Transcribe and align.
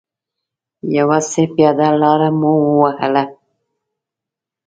یو 0.97 1.09
څه 1.29 1.41
پیاده 1.53 1.89
لاره 2.01 2.29
مو 2.39 2.51
و 2.63 2.69
وهله. 2.81 3.23